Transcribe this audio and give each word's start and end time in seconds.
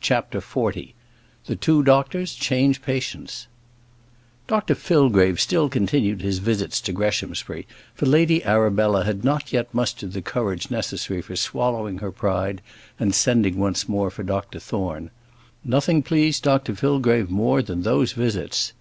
CHAPTER 0.00 0.38
XL 0.40 0.68
The 1.46 1.56
Two 1.56 1.82
Doctors 1.82 2.34
Change 2.34 2.80
Patients 2.80 3.48
Dr 4.46 4.76
Fillgrave 4.76 5.40
still 5.40 5.68
continued 5.68 6.22
his 6.22 6.38
visits 6.38 6.80
to 6.82 6.92
Greshamsbury, 6.92 7.66
for 7.92 8.06
Lady 8.06 8.44
Arabella 8.44 9.02
had 9.02 9.24
not 9.24 9.52
yet 9.52 9.74
mustered 9.74 10.12
the 10.12 10.22
courage 10.22 10.70
necessary 10.70 11.20
for 11.22 11.34
swallowing 11.34 11.98
her 11.98 12.12
pride 12.12 12.62
and 13.00 13.12
sending 13.12 13.58
once 13.58 13.88
more 13.88 14.12
for 14.12 14.22
Dr 14.22 14.60
Thorne. 14.60 15.10
Nothing 15.64 16.04
pleased 16.04 16.44
Dr 16.44 16.74
Fillgrave 16.76 17.28
more 17.28 17.60
than 17.60 17.82
those 17.82 18.12
visits. 18.12 18.72